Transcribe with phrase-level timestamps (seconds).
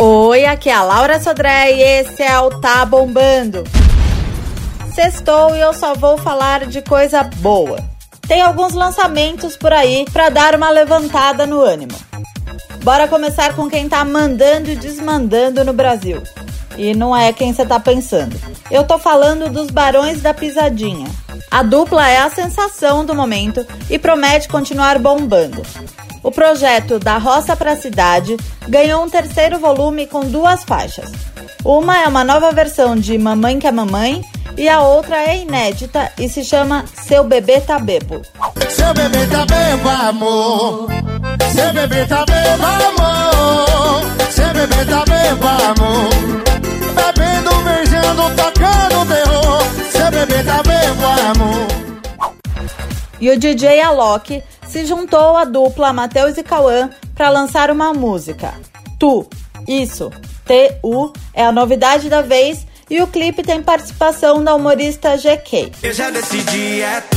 [0.00, 3.64] Oi, aqui é a Laura Sodré e esse é o Tá Bombando.
[4.94, 7.78] Sextou e eu só vou falar de coisa boa.
[8.26, 11.92] Tem alguns lançamentos por aí para dar uma levantada no ânimo.
[12.84, 16.22] Bora começar com quem tá mandando e desmandando no Brasil.
[16.78, 18.40] E não é quem você tá pensando.
[18.70, 21.08] Eu tô falando dos Barões da Pisadinha.
[21.50, 25.60] A dupla é a sensação do momento e promete continuar bombando.
[26.22, 28.36] O projeto Da Roça para a Cidade
[28.68, 31.10] ganhou um terceiro volume com duas faixas.
[31.64, 34.24] Uma é uma nova versão de Mamãe que é Mamãe
[34.56, 38.22] e a outra é inédita e se chama Seu Bebê Tá Bebo.
[38.68, 40.88] Seu bebê tá bebo, amor.
[41.52, 44.27] Seu bebê tá bebo, amor.
[53.20, 58.54] E o DJ Alok se juntou à dupla Matheus e Cauã para lançar uma música.
[58.98, 59.26] Tu,
[59.66, 60.10] isso,
[60.44, 65.72] T-U, é a novidade da vez e o clipe tem participação da humorista GK.
[65.82, 67.16] Eu já decidi, é tu.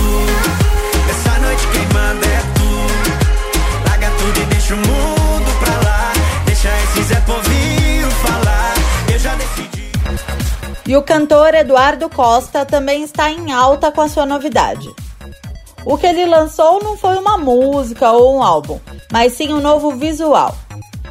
[1.09, 3.89] Essa noite quem manda é tu.
[3.89, 6.13] Larga tudo e deixa o mundo pra lá.
[6.45, 8.73] Deixa esse Zé Povinho falar.
[9.13, 9.91] Eu já decidi.
[10.87, 14.89] E o cantor Eduardo Costa também está em alta com a sua novidade.
[15.85, 18.79] O que ele lançou não foi uma música ou um álbum,
[19.11, 20.55] mas sim um novo visual.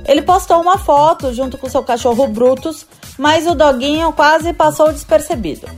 [0.06, 2.86] Ele postou uma foto junto com seu cachorro Brutus,
[3.18, 5.68] mas o doguinho quase passou despercebido.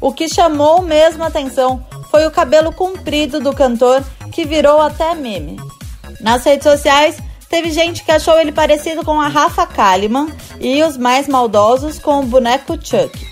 [0.00, 4.02] O que chamou mesmo atenção foi o cabelo comprido do cantor,
[4.32, 5.58] que virou até meme.
[6.20, 7.18] Nas redes sociais,
[7.48, 10.28] teve gente que achou ele parecido com a Rafa Kalimann
[10.60, 13.31] e os mais maldosos com o boneco Chuck.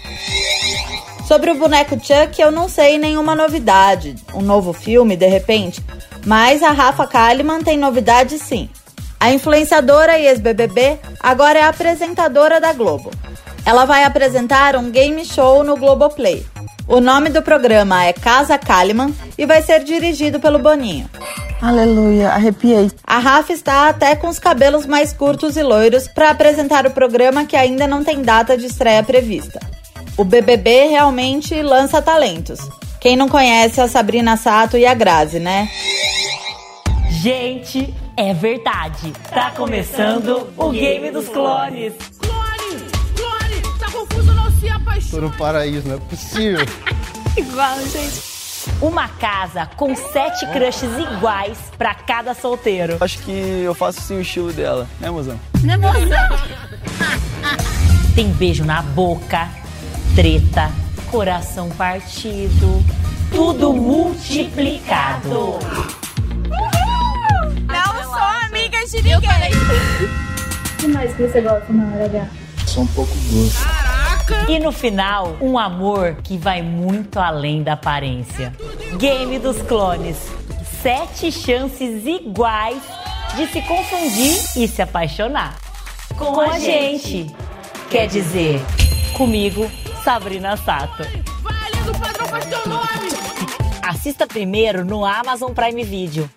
[1.31, 4.17] Sobre o boneco Chuck, eu não sei nenhuma novidade.
[4.35, 5.81] Um novo filme, de repente.
[6.27, 8.69] Mas a Rafa Kalimann tem novidade sim.
[9.21, 13.13] A influenciadora e ex-BBB agora é apresentadora da Globo.
[13.65, 16.45] Ela vai apresentar um game show no Globoplay.
[16.89, 21.09] O nome do programa é Casa Kalimann e vai ser dirigido pelo Boninho.
[21.63, 22.91] Aleluia, arrepiei.
[23.07, 27.45] A Rafa está até com os cabelos mais curtos e loiros para apresentar o programa
[27.45, 29.61] que ainda não tem data de estreia prevista.
[30.21, 32.61] O BBB realmente lança talentos.
[33.01, 35.67] Quem não conhece a Sabrina Sato e a Grazi, né?
[37.09, 39.15] Gente, é verdade.
[39.31, 41.95] Tá começando o Game dos Clones.
[42.19, 42.85] Clone!
[43.17, 43.79] Clone!
[43.79, 45.11] Tá confuso, não se apaixone!
[45.11, 46.67] Tô no paraíso, não é possível.
[47.35, 48.21] Igual, gente.
[48.83, 52.99] Uma casa com sete crushes iguais pra cada solteiro.
[53.01, 55.41] Acho que eu faço sim o estilo dela, né, mozão?
[55.63, 55.79] Né,
[58.15, 59.49] Tem beijo na boca,
[60.15, 60.71] treta,
[61.11, 62.85] coração partido,
[63.31, 65.59] tudo multiplicado.
[67.67, 69.21] Não sou amiga de ninguém!
[70.73, 72.29] O que mais que você gosta na hora H?
[72.67, 73.91] Sou um pouco grosso.
[74.49, 78.55] E no final, um amor que vai muito além da aparência.
[78.97, 80.17] Game dos clones.
[80.83, 82.83] Sete chances iguais
[83.37, 85.57] de se confundir e se apaixonar.
[86.17, 87.27] Com, a gente.
[87.91, 88.61] Quer dizer,
[89.15, 89.71] comigo,
[90.05, 91.03] Sabrina Sato.
[91.43, 93.11] Válido, padrão, faz teu nome!
[93.83, 96.31] Assista primeiro no Amazon Prime Video.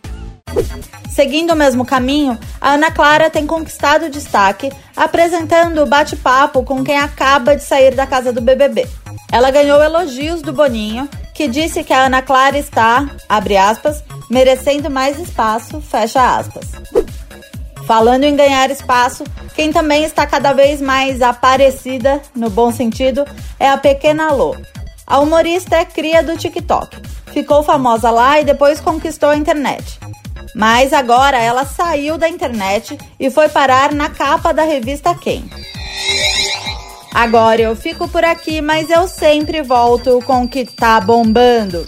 [1.09, 6.97] Seguindo o mesmo caminho, a Ana Clara tem conquistado destaque apresentando o bate-papo com quem
[6.97, 8.87] acaba de sair da casa do BBB.
[9.31, 14.89] Ela ganhou elogios do Boninho, que disse que a Ana Clara está, abre aspas, merecendo
[14.89, 16.71] mais espaço, fecha aspas.
[17.85, 19.23] Falando em ganhar espaço,
[19.55, 23.25] quem também está cada vez mais aparecida, no bom sentido,
[23.59, 24.55] é a pequena Lô.
[25.05, 26.97] A humorista é cria do TikTok.
[27.27, 29.99] Ficou famosa lá e depois conquistou a internet.
[30.55, 35.49] Mas agora ela saiu da internet e foi parar na capa da revista Quem.
[37.13, 41.87] Agora eu fico por aqui, mas eu sempre volto com o que tá bombando.